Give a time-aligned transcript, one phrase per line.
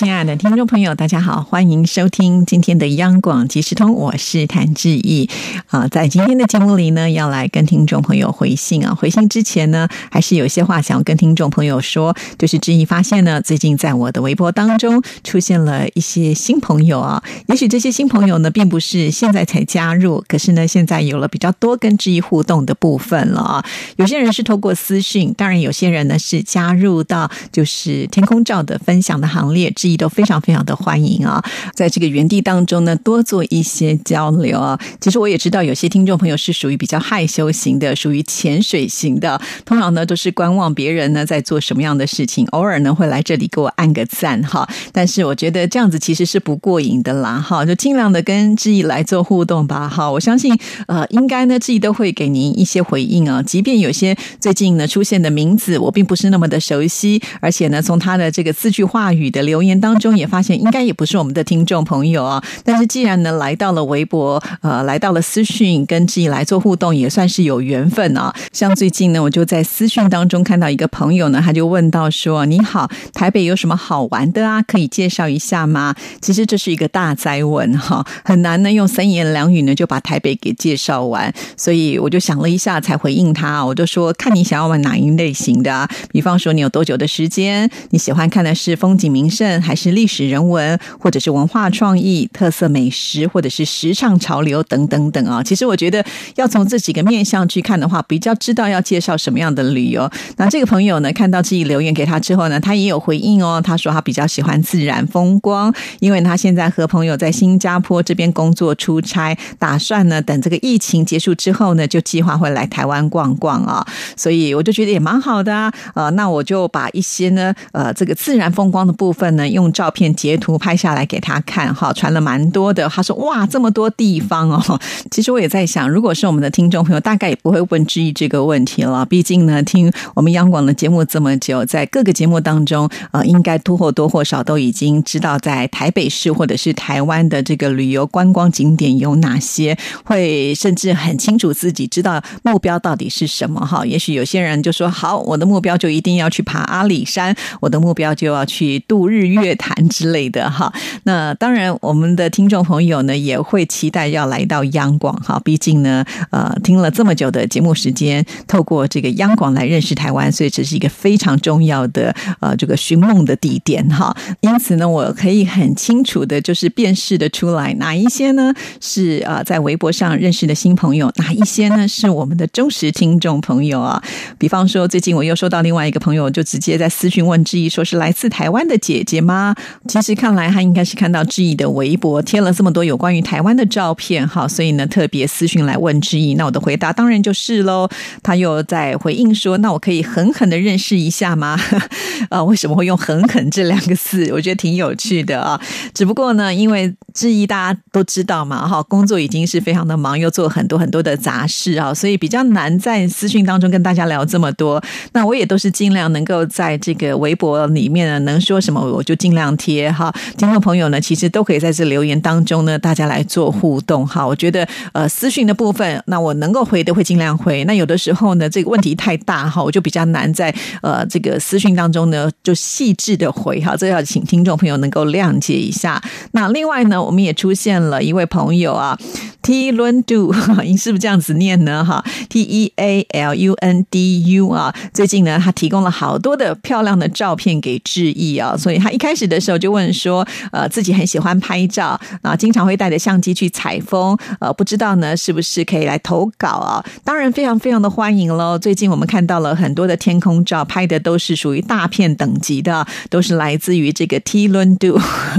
[0.00, 5.28] 亲爱的听众朋友，大家好，欢迎收听今天的央广即时通，我是谭志毅
[5.66, 5.86] 啊。
[5.88, 8.94] 在今天的节目里呢，要来跟听众朋友回信啊。
[8.94, 17.22] 回信之前呢，还是有些话想要跟听众朋友说，就是志毅发现呢，最近在我的微博当中出现了一些新朋友啊。
[17.48, 23.64] 也许这些新朋友呢，并不是现在才加入，可是呢，现在有了比较多跟志毅互动的部分了啊。
[23.96, 29.70] 有些人是透过私讯，当然有些人呢是加入到就是天空照的分享的行列。
[29.72, 31.42] 志都非常非常的欢迎啊，
[31.74, 34.78] 在这个园地当中呢，多做一些交流啊。
[35.00, 44.68] 其实我也知道，有些听众朋友是属于比较害羞型的，属于潜水型的，通常呢都是观望别人呢在做什么样的事情，偶尔呢会来这里给我按个赞哈。
[44.92, 50.10] 但是我觉得这样子其实是不过瘾的啦哈，就尽量的跟志毅来做互动吧哈。
[50.10, 50.54] 我相信
[50.86, 59.79] 呃，应该呢志毅都会给您一些回应啊，即便有些最近呢出现的名字我并不是那么的熟悉，而且呢从他的这个字句话语的留言。
[59.80, 68.32] 当中也发现应该也不是我们的听众朋友啊，但是既然呢来到了微博，呃，来到了私讯跟自己来做互动，也算是有缘分啊。
[68.52, 74.62] 像最近呢，我就在私讯当中看到一个朋友呢，他就问到说：“你好，台北有什么好玩的啊？
[74.62, 89.60] 可以介绍一下吗？”其实这是一个大灾问哈，很难呢用三言两语呢就把台北给介绍完，所以我就想了一下才回应他，我就说看你想要玩哪一类型的，啊比方说你有多久的时间，你喜欢看的是风景名胜。
[89.70, 95.40] 还是历史人文，或者是文化创意、特色美食，或者是时尚潮流等等等啊。
[95.44, 96.04] 其实我觉得
[96.34, 100.10] 要从这几个面向去看的话，比较知道要介绍什么样的旅游。
[100.38, 103.62] 那这个朋友呢，看到自己留言给他之后呢，他也有回应哦。
[103.64, 113.86] 他说他比较喜欢自然风光，因为他现在和朋友在新加坡这边工作出差，打算呢等这个疫情结束之后呢，就计划会来台湾逛逛啊。
[114.16, 115.72] 所以我就觉得也蛮好的啊。
[115.94, 122.88] 呃，那我就把一些呢，呃，这个自然风光的部分呢，用用照片截图拍下来给他看，哈，传了蛮多的。
[122.88, 129.04] 他说：“哇，这么多地方哦！” 其实我也在想，如果是我们的听众朋友，大概也不会问之一这个问题了。
[129.04, 143.60] 毕竟呢，听我们央广的节目这么久，在各个节目当中，呃，应该多或多或少都已经知道，在台北市或者是台湾的这个旅游观光景点有哪些，会甚至很清楚自己知道目标到底是什么。
[143.60, 150.72] 哈，也许有些人就说：“好，我的目标就一定要去爬阿里山，我的目标就要去度日月。”乐坛之类的哈，
[151.04, 155.40] 那当然，我们的听众朋友呢也会期待要来到央广哈。
[155.44, 164.16] 毕竟呢，呃，听了这么久的节目时间，透过这个央广来认识台湾，所以这是一个非常重要的呃这个寻梦的地点哈。
[164.40, 174.02] 因此呢，我可以很清楚的，就是辨识的出来哪一些呢是呃在微博上认识的新朋友，哪一些呢是我们的忠实听众朋友啊。
[174.38, 179.54] 比方说，最近我又收到另外一个朋友，就直接在私讯问之一，说是来自台湾的姐姐啊，
[179.88, 186.34] 其实看来他应该是看到志毅的微博贴了这么多有关于台湾的照片，哈，所以呢特别私讯来问志毅。
[186.34, 187.88] 那我的回答当然就是喽。
[188.22, 191.58] 他又在回应说：“那我可以狠狠的认识一下吗？”
[192.28, 194.30] 啊，为什么会用“狠狠”这两个字？
[194.34, 195.60] 我觉得挺有趣的啊。
[195.94, 204.82] 只不过呢，因为志毅大家都知道嘛，哈，工作已经是非常的忙，又做很多很多的杂事啊，所以比较难在私讯当中跟大家聊这么多。
[205.12, 209.30] 那我也都是尽量能够在这个微博里面，能说什么我就尽。
[209.30, 214.26] 量贴哈，听众朋友呢，其实都可以在这留言当中呢，大家来做互动哈。
[214.26, 217.62] 我觉得呃，私讯的部分，那我能够回的会尽量回。
[217.62, 223.76] 那有的时候呢，这个问题太大哈，我就比较难在呃这个私讯当中呢，就细致的回哈。
[223.76, 226.02] 这要请听众朋友能够谅解一下。
[226.32, 228.98] 那另外呢，我们也出现了一位朋友啊
[229.42, 231.84] ，T Lundu， 你是不是这样子念呢？
[231.84, 239.20] 哈，T E A L U N D U 啊，最近呢，他提供了好多的漂亮的照片给致意啊，所以他一开开。
[239.20, 246.82] 始的时候就问说，呃，自己很喜欢拍照啊，经常会带着相机去采风，呃，不知道呢是不是可以来投稿啊？
[247.04, 248.58] 当然非常非常的欢迎喽！
[248.58, 254.98] 最近我们看到了很多的天空照，拍的都是属于大片等级的，都是来自于这个 T 伦度，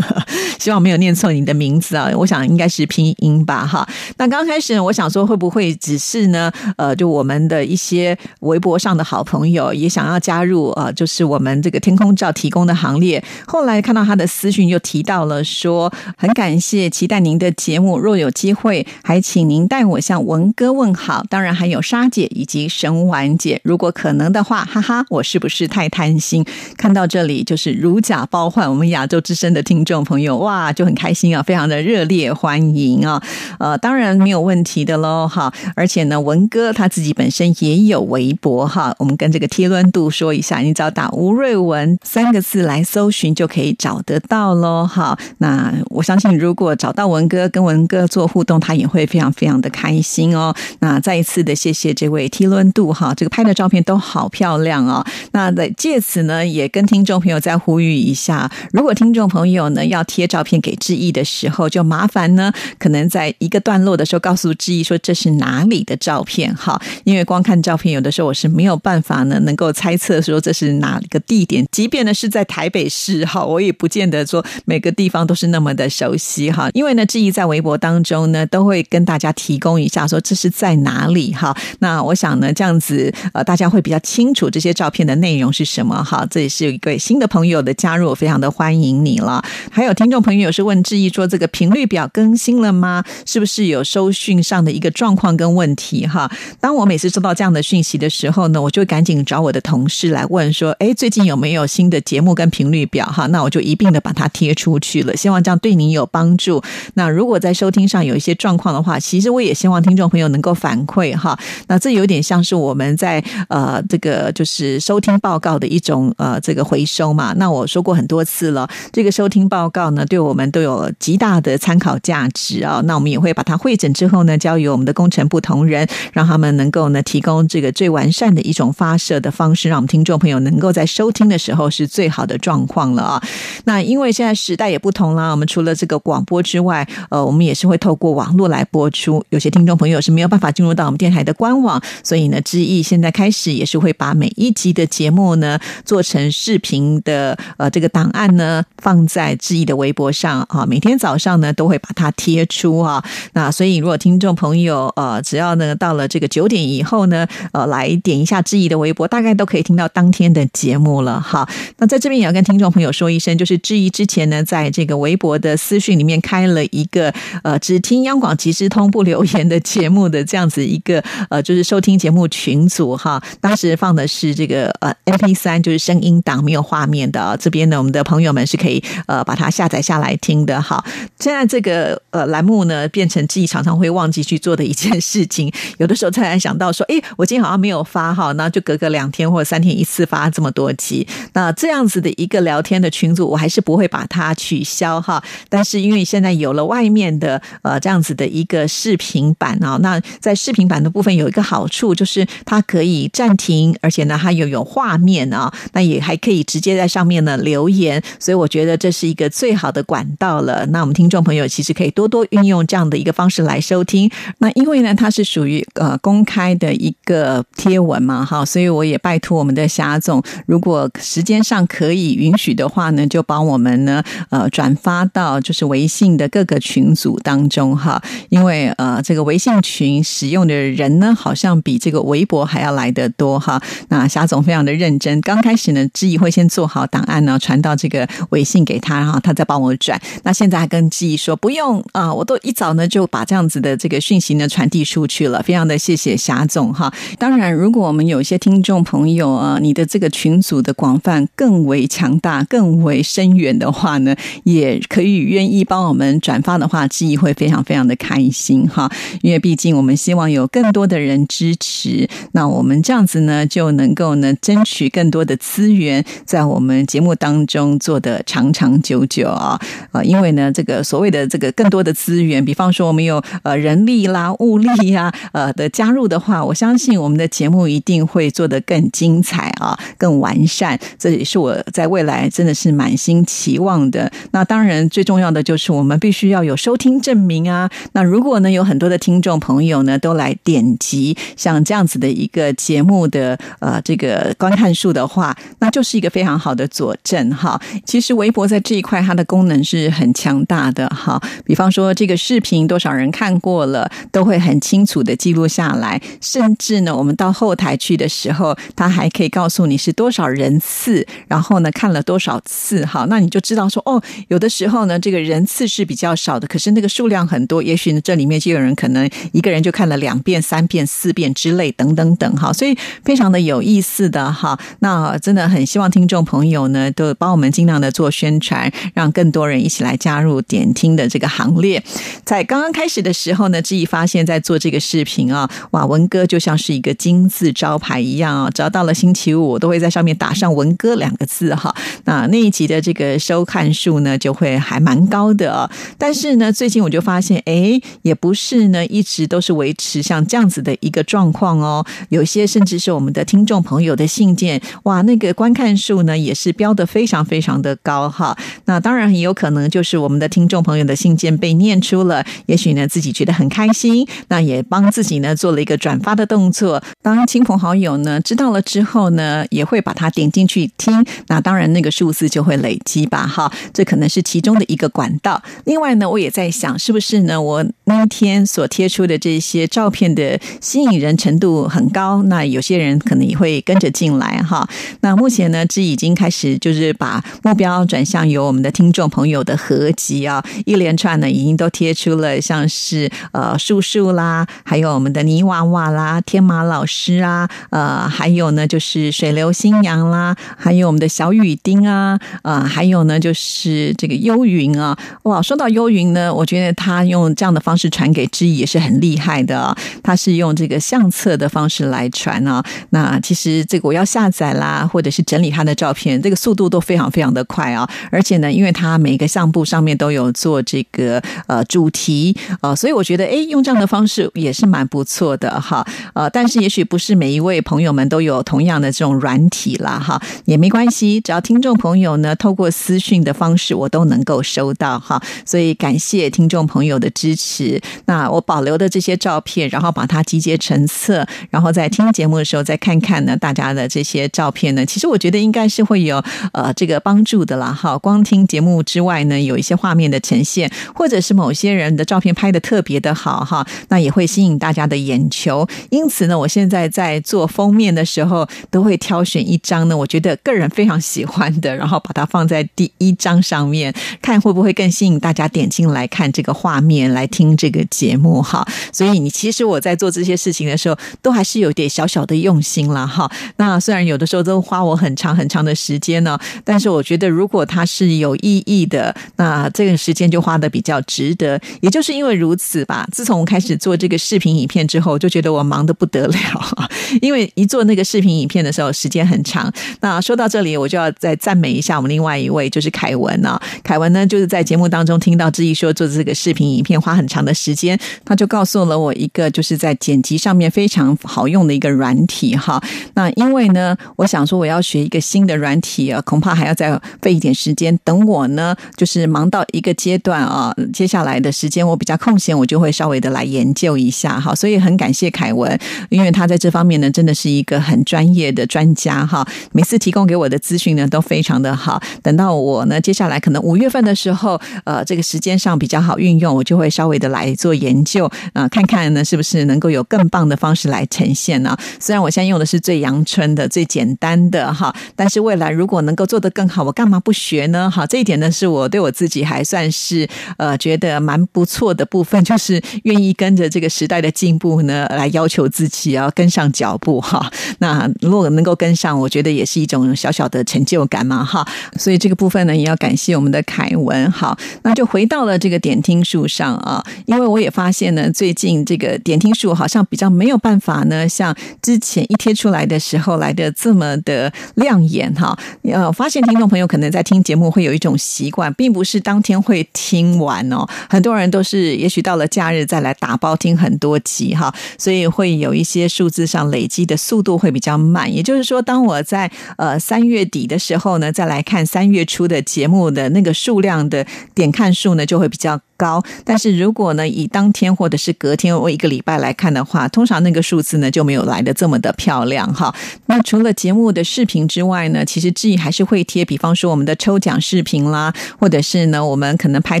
[0.58, 2.10] 希望没有念错你的名字啊！
[2.16, 3.88] 我想应该是拼音吧，哈。
[4.16, 6.50] 那刚开始我想说会不会只是呢？
[6.76, 13.22] 呃，就我们的一些微博上的好朋友也想要加入啊，就是我们这个天空照提供的行列。
[13.58, 21.24] 后来看到他的私讯，又提到了说，很感谢期待您的节目，若有机会，还请您代我向文哥问好。
[21.28, 26.46] 当然还有莎姐以及神丸姐，如果可能的话，哈哈，我是不是太贪心？
[26.76, 33.20] 看到这里就是如假包换，我们亚洲之声的听众朋友哇，就很开心啊，非常的热烈欢迎啊，
[33.58, 50.54] 呃，当然没有问题的喽，哈，而且呢，文哥他自己本身也有微博哈，我们跟这个贴论度说一下，你只要打吴瑞文三个字来搜寻就可以找得到喽，哈，那我相信如果找到文哥跟文哥做互动，他也会非常非常的开心哦。
[50.80, 55.04] 那再一次的谢谢这位贴论度哈，这个拍的照片都好漂亮哦。
[55.32, 89.44] 那在借此呢，也跟听众朋友再呼吁一下，如果听众朋友呢要贴照片给志毅的时候，就麻烦呢，可能在一个段落的时候告诉志毅说这是哪里的照片哈，因为光看照片有的时候我是没有办法呢能够猜测说这是哪个地点，即便呢是在台北市哈，我也不见得说每个地方都是那么的熟悉哈，因为呢志毅在微博当中呢都会跟大家提供一下说这是在哪里哈，那我想呢这样子呃大家会比较清楚这些照片的内容是什么哈，这也是一个新的朋友的加入，我非常的欢迎你了。
[89.70, 93.04] 还有听众朋友是问志毅说这个频率表更新了吗？
[93.24, 96.30] 是不是有收讯上的一个状况跟问题哈？
[96.60, 103.26] 当我每次收到这样的讯息的时候呢，我就赶紧找我的同事来问说，哎，最近有没有新的节目跟频率表哈？
[103.28, 106.62] 那我就一并的把它贴出去了，希望这样对您有帮助。
[106.94, 111.38] 那如果在收听上有一些状况的话，其实我也希望听众朋友能够反馈哈。
[111.68, 117.34] 那这有点像是我们在呃这个就是收听报告的一种呃这个回收嘛。
[117.36, 122.80] 那我说过很多次了，这个收听报告呢，对我们都有极大的参考价值啊。
[122.84, 133.22] 那我们也会把它会诊之后呢，交由我们的工程部同仁，让他们能够呢提供这个最完善的一种发射的方式，让我们听众朋友能够在收听的时候是最好的状况了啊。
[133.64, 139.24] 那因为现在时代也不同啦，我们除了这个广播之外，呃，我们也是会透过网络来播出。
[139.30, 153.02] 有些听众朋友是没有办法进入到我们电台的官网，所以呢，知意现在开始也是会把每一集的节目呢做成视频的呃这个档案呢放在知意的微博上啊，每天早上呢都会把它贴出啊。
[153.32, 161.48] 那所以如果听众朋友呃只要呢到了这个九点以后呢呃来点一下知意的微博，大概都可以听到当天的节目了哈。
[161.78, 167.14] 那在这边也要跟听众朋友说一声，就是质疑之前呢在这个微博的私讯里面开了一个
[167.44, 173.22] 呃只听央广即时通不留言的节目的这样子一个呃就是收听节目群组哈。
[173.40, 177.36] 当时放的是这个呃 M P 三，就是声音档没有画面的。
[177.40, 180.84] 这边呢，我们的朋友们是可以呃把它下载下来听的哈。
[181.20, 185.52] 现在这个呃栏目呢，变成自己常常会忘记去做的一件事情。
[185.78, 191.06] 有的时候突然想到说，哎，我今天好像没有发哈，那就隔个两天或者三天一次发这么多集。
[191.34, 195.22] 那这样子的一个聊天的群组，我还是不会把它取消哈。
[195.48, 208.02] 但是因为现在有了外面的呃这样子的一个视频版啊，那在视频版的部分有一个好处，就是它可以暂停，而且呢它又有画面啊，那也还可以直接在上面呢留言。
[208.18, 210.66] 所以我觉得这是一个最好的管道了。
[210.66, 214.10] 那我们听众朋友其实可以多多运用这样的一个方式来收听。
[214.38, 228.00] 那因为呢它是属于呃公开的一个贴文嘛，哈，所以我也拜托我们的霞总，如果时间上可以允许的话话呢，就帮我们呢呃转发到就是微信的各个群组当中哈。
[228.28, 233.60] 因为呃这个微信群使用的人呢，好像比这个微博还要来得多哈。
[233.88, 240.00] 那霞总非常的认真，刚开始呢，志毅会先做好档案呢，传到这个微信给他，然后他再帮我转。
[240.22, 246.92] 那现在还跟志毅说不用啊，我都一早呢就把这样子的这个讯息呢传递出去了，非常的谢谢霞总哈。
[247.18, 258.90] 当然，如果我们有一些听众朋友啊，你的这个群组的广泛更为强大、更为深远的话呢，也可以愿意帮我们转发的话，记忆会非常非常的开心哈。
[259.22, 269.60] 因为毕竟我们希望有更多的人支持，那我们这样子呢就能够呢争取更多的资源，在我们节目当中做的长长久久啊
[269.92, 270.02] 啊！
[270.02, 280.78] 因为呢，这个所谓的这个更多的资源，比方说我们有呃人力啦、物力呀呃的加入的话，我相信我们的节目一定会做得更精彩啊、更完善。
[280.98, 284.10] 这也是我在未来真的是满心期望的。
[284.32, 287.70] 那当然，最重要的就是我们必须要有收听证明啊。
[287.92, 297.60] 那如果呢有很多的听众朋友呢都来点击像这样子的一个节目的呃这个观看数的话，那就是一个非常好的佐证哈。
[297.84, 301.20] 其实微博在这一块它的功能是很强大的哈。
[301.44, 324.58] 比方说这个视频多少人看过了，都会很清楚的记录下来，甚至呢我们到后台去的时候，它还可以告诉你是多少人次，然后呢看了多少次哈，那你就知道说哦，有的时候呢，这个人次是比较少的，可是那个数量很多，也许呢这里面就有人可能一个人就看了两遍、三遍、四遍之类等等等哈，所以非常的有意思的哈。
[324.78, 331.82] 那真的很希望听众朋友呢都帮我们尽量的做宣传，让更多人一起来加入点听的这个行列。
[332.24, 341.74] 在刚刚开始的时候呢，志毅发现，在做这个视频啊，哇，文哥就像是一个金字招牌一样啊，只要到了星期五，我都会在上面打上“文哥”两个字哈。
[342.04, 345.70] 那那一集的这个收看数呢，就会还蛮高的。
[345.96, 351.84] 但是呢，最近我就发现，哎，也不是呢，一直都是维持像这样子的一个状况哦。
[352.08, 358.36] 有些甚至是我们的听众朋友的信件，哇，那个观看数呢，也是标的非常非常的高哈。
[358.66, 366.82] 那当然很有可能就是我们的听众朋友的信件被念出了，也许呢自己觉得很开心，那也帮自己呢做了一个转发的动作。
[367.02, 371.04] 当亲朋好友呢知道了之后呢，也会把它点进去听。
[371.28, 375.40] 那当然那个数字就会累积吧，哈，这可能是其中的一个管道。
[375.66, 377.40] 另外呢，我也在想，是不是呢？
[377.40, 384.68] 我那一天所贴出的这些照片的吸引人程度很高，那有些人可能也会跟着进来，哈。
[385.02, 402.07] 那目前呢，这已经开始就是把目标转向有我们的听众朋友的合集啊，一连串呢已经都贴出了，像是呃树树啦，还有我们的泥娃娃啦，天马老师啊，呃，还有呢就是水流新娘啦，还有我们的小雨丁啊，
[402.42, 425.84] 呃，还有呢就是这个幽云啊，哇，说到幽云呢，我觉得他用这样的方式传给知意也是很厉害的，他是用这个相册的方式来传啊，那其实这个我要下载啦，或者是整理他的照片，这个速度都非常非常的快啊，而且呢，因为他每个相簿上面都有做这个呃主题呃，所以我觉得哎，用这样的方式也是蛮不错的哈，
[426.14, 437.80] 呃，但是也许不是每一位朋友们都有同样的这种软体啦哈，也没关系，只要听众朋友朋友呢透过私讯的方式，我都能够收到哈，所以感谢听众朋友的支持。
[438.06, 447.98] 那我保留的这些照片，然后把它集结成册，然后在听节目的时候再看看呢，大家的这些照片呢，其实我觉得应该是会有呃这个帮助的啦哈。
[447.98, 455.68] 光听节目之外呢，有一些画面的呈现，或者是某些人的照片拍的特别的好哈，那也会吸引大家的眼球。
[455.90, 463.90] 因此呢，我现在在做封面的时候，都会挑选一张呢，我觉得个人非常喜欢的，然然后把它放在第一张上面，
[464.20, 468.62] 看会不会更吸引大家点进来看这个画面，来听这个节目哈。
[468.92, 473.30] 所以你其实我在做这些事情的时候，都还是有点小小的用心了哈。
[473.56, 481.58] 那虽然有的时候都花我很长很长的时间呢，但是我觉得如果它是有意义的，那这个时间就花的比较值得。
[481.80, 486.34] 也就是因为如此吧，自从我开始做这个视频影片之后，就觉得我忙得不得了，
[487.22, 489.72] 因为一做那个视频影片的时候时间很长。
[490.00, 493.60] 那说到这里，我就要再赞美一下我们另外一位，就是凯文啊。
[493.82, 502.82] 凯文呢，就是在节目当中听到志毅说做这个视频影片花很长的时间，他就告诉了我一个就是在剪辑上面非常好用的一个软体哈。
[503.14, 507.96] 那因为呢，我想说我要学一个新的软体啊，恐怕还要再费一点时间。
[508.04, 514.54] 等我呢，就是忙到一个阶段啊，接下来的时间我比较空闲，我就会稍微的来研究一下哈。
[514.54, 519.46] 所以很感谢凯文，因为他在这方面呢，真的是一个很专业的专家哈。
[519.72, 522.00] 每次提供给我的资讯呢，都非常的好。
[522.22, 531.76] 等到我呢，接下来可能五月份的时候，呃，这个时间上比较好运用，我就会稍微的来做研究啊，看看呢是不是能够有更棒的方式来呈现呢？
[532.00, 537.90] 虽然我现在用的是最阳春的、最简单的哈，但是未来如果能够做得更好，我干嘛不学呢？
[537.90, 547.50] 好，这一点呢，是我对我自己还算是呃觉得蛮不错的部分， 就是愿意跟着这个时代的进步呢，来要求自己要跟上脚步哈。
[547.78, 551.57] 那如果能够跟上，我觉得也是一种小小的成就感嘛哈。
[551.96, 554.30] 所以这个部分呢，也要感谢我们的凯文。
[554.30, 565.58] 好，那就回到了这个点听数上啊，因为我也发现呢，最近这个点听数好像比较没有办法呢，像之前一贴出来的时候来的这么的亮眼哈。
[565.82, 578.32] 呃，发现听众朋友可能在听节目会有一种习惯，并不是当天会听完哦，很多人都是也许到了假日再来打包听很多集哈，所以会有一些数字上累积的速度会比较慢。
[578.32, 584.24] 也就是说，当我在呃三月底的时候呢，再来看三月初的节目的那个数量的
[584.54, 585.80] 点看数呢，就会比较。
[585.98, 586.22] 高。
[586.44, 592.94] 但是如果呢以当天或者是隔天或一个礼拜来看的话，通常那个数字呢就没有来的这么的漂亮哈。
[593.26, 600.00] 那除了节目的视频之外呢，其实志毅还是会贴，比方说我们的抽奖视频啦，或者是呢我们可能拍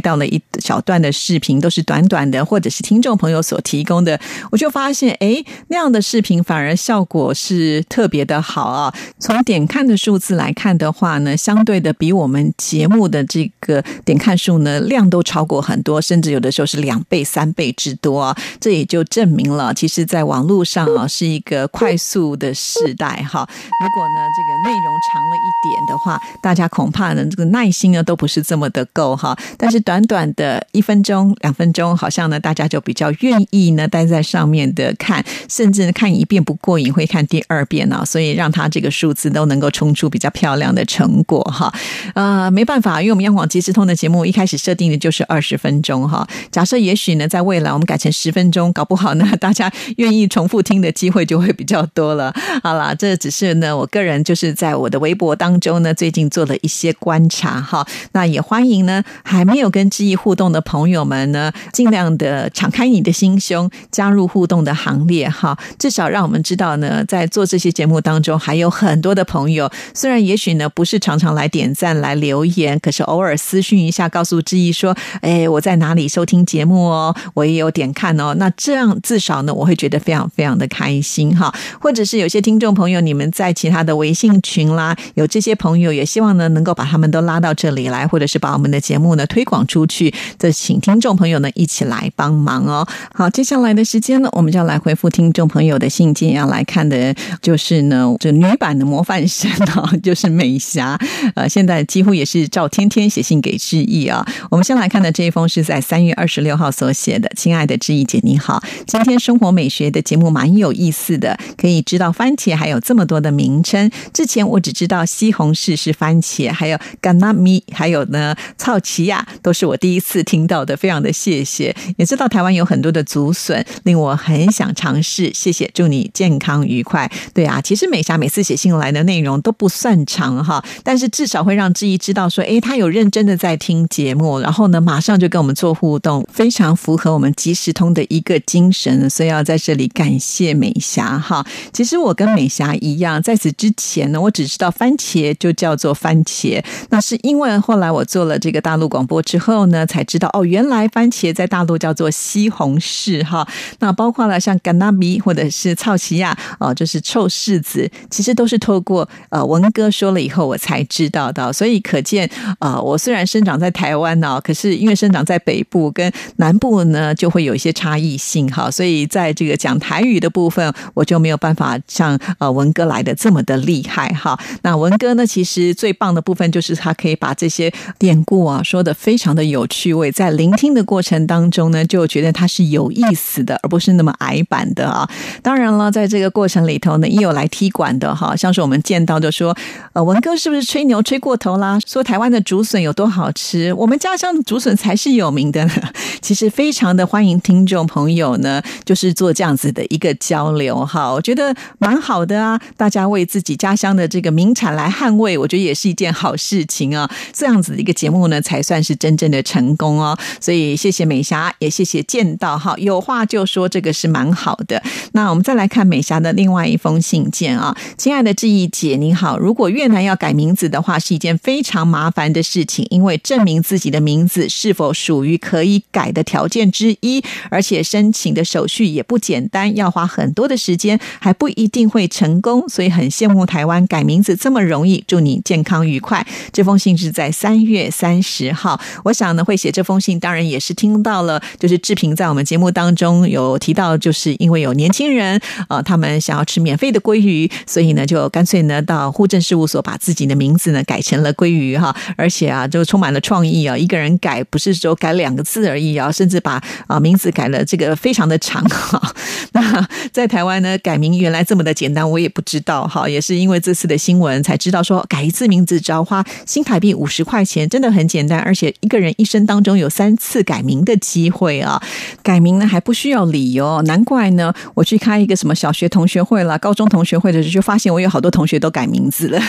[0.00, 4.18] 到了一小段的视频，都是短短的，或者是听众朋友所提供的，
[4.50, 8.94] 我就发现哎那样的视频反而效果是特别的好啊。
[9.18, 18.36] 从点看的数字来看的话呢，相对的比我们节目的这个点看数呢量都超过很多，多甚至有的时候是两倍、三倍之多。
[18.60, 23.48] 这也就证明了，其实，在网络上啊是一个快速的时代哈。
[23.80, 29.34] 如果呢这个内容长了一点的话，大家恐怕呢这个耐心呢都不是这么的够哈。
[29.56, 38.04] 但是短短的一分钟、两分钟，好像呢大家就比较愿意呢待在上面的看，甚至看一遍不过瘾会看第二遍呢。
[38.04, 41.72] 所以让他这个数字都能够冲出比较漂亮的成果哈。
[42.14, 46.26] 啊，没办法，因为我们央广即时通的节目一开始设定的就是二十分钟哈。
[46.50, 52.34] 假设也许呢，在未来我们改成十分钟，搞不好呢，大家愿意重复听的机会就会比较多了。
[52.62, 57.86] 好啦，这只是呢，我个人就是在我的微博当中呢，最近做了一些观察哈。
[58.12, 65.56] 那也欢迎呢，还没有跟知意互动的朋友们呢，尽量的敞开你的心胸，加入互动的行列哈。
[65.78, 78.32] 至少让我们知道呢，在做这些节目当中，还有很多的朋友，虽然也许呢不是常常来点赞来留言，可是偶尔私讯一下，告诉知意说，哎，我在在哪里收听节目哦，我也有点看哦。
[78.38, 81.54] 那这样至少呢，我会觉得非常非常的开心哈。
[81.78, 90.14] 或者是有些听众朋友，你们在其他的微信群啦，有这些朋友，也希望呢能够把他们都拉到这里来，或者是把我们的节目呢推广出去。
[90.38, 92.88] 这请听众朋友呢一起来帮忙哦。
[93.12, 100.98] 好，接下来的时间呢，我们就要来回复听众朋友的信件，要来看的就是呢这女版的模范生啊， 就是美霞。
[101.34, 104.26] 呃，现在几乎也是赵天天写信给志毅啊。
[104.50, 113.90] 我们先来看的这一封是是在三月二十六号所写的，亲爱的志毅姐，你好，今天生活美学的节目蛮有意思的，可以知道番茄还有这么多的名称。
[114.12, 121.74] 之前我只知道西红柿是番茄，还有甘纳米，还有呢草奇亚，都是我第一次听到的，非常的谢谢。
[121.96, 125.32] 也知道台湾有很多的竹笋，令我很想尝试。
[125.34, 127.10] 谢谢，祝你健康愉快。
[127.34, 141.46] 对啊，其实美霞每次写信来的内容都不算长哈，但是至少会让志毅知道说，哎，他有认真的在听节目，然后呢，马上就跟我们做互动，非常符合我们即时通的一个精神，所以要在这里感谢美霞哈。
[141.72, 153.46] 其实我跟美霞一样，在此之前呢，我只知道番茄就叫做番茄，那是因为后来我做了这个大陆广播之后呢，才知道哦，原来番茄在大陆叫做西红柿哈。
[153.78, 161.52] 那包括了像甘纳比或者是草奇亚哦，就是臭柿子，其实都是透过呃文哥说了以后我才知道的。
[161.52, 168.70] 所以可见啊，我虽然生长在台湾呢，可是因为生长在北部跟南部呢，就会有一些差异性哈。
[168.70, 174.38] 所以在这个讲台语的部分，我就没有办法像呃文哥来的这么的厉害哈。
[174.62, 185.06] 那文哥呢，其实最棒的部分就是他可以把这些典故啊说的非常的有趣味，在聆听的过程当中呢，就觉得他是有意思的，而不是那么矮板的啊。
[185.42, 189.54] 当然了，在这个过程里头呢，也有来踢馆的哈，像是我们见到就说，
[189.92, 191.78] 呃，文哥是不是吹牛吹过头啦？
[191.86, 195.72] 说台湾的竹笋有多好吃，我们家乡的竹笋才是有名的呢。
[196.20, 202.60] 其实非常的欢迎听众朋友呢，就是做这样子的一个交流哈，我觉得蛮好的啊。
[202.76, 207.08] 大家为自己家乡的这个名产来捍卫，我觉得也是一件好事情啊。
[207.32, 210.18] 这样子的一个节目呢，才算是真正的成功哦。
[210.40, 214.82] 所以谢谢美霞，也谢谢见到哈，有话就说，这个是蛮好的。
[215.12, 219.38] 那我们再来看美霞的另外一封信件啊，亲爱的志毅姐，你好。
[219.38, 232.68] 如果越南要改名字的话，是一件非常麻烦的事情，因为证明自己的名字是否属属于可以改的条件之一，而且申请的手续也不简单，要花很多的时间，还不一定会成功。
[232.68, 235.02] 所以很羡慕台湾改名字这么容易。
[235.06, 236.26] 祝你健康愉快。
[236.52, 238.78] 这封信是在三月三十号。
[239.04, 245.40] 我想呢，会写这封信，当然也是听到了，就是志平在我们节目当中有提到，就是因为有年轻人
[245.70, 259.00] 呃，他们想要吃免费的鲑鱼，所以呢，就干脆呢到户政事务所把自己的名字呢改成了鲑鱼哈，而且啊，就充满了创意啊，一个人改不是说改两个字而已啊，甚至把啊名字改了这个非常的长哈。
[259.52, 271.82] 那在台湾呢，改名原来这么的简单，我也不知道哈，也是因为这次的新闻才知道说改一次名字只要花新台币五十块钱，真的很简单，而且一个人一生当中有三次改名的机会啊！
[272.22, 279.40] 改名呢还不需要理由，难怪呢，我去开一个什么小学同学会啦、高中同学会的时候，就发现我有好多同学都改名字了。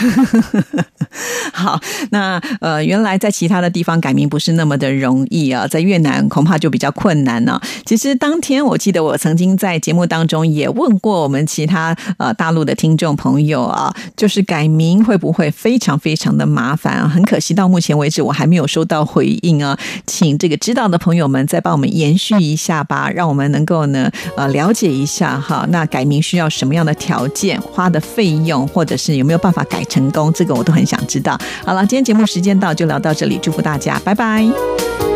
[1.53, 1.79] 好，
[2.11, 7.59] 那呃，原来在其他的地方改名不是那么的容易啊，在越南恐怕就比较困难呢。
[7.85, 17.07] 其实当天我记得我曾经在节目当中也问过我们其他呃大陆的听众朋友啊，就是改名会不会非常非常的麻烦啊？
[17.07, 25.65] 很可惜，到目前为止我还没有收到回应啊，请这个知道的朋友们再帮我们延续一下吧，让我们能够呢呃了解一下哈。
[25.69, 31.37] 那改名需要什么样的条件，花的费用，或者是有没有办法改成功，这个我都很想知道。
[31.65, 35.08] 好了，今天节目时间到，就聊到这里，祝福大家，拜拜。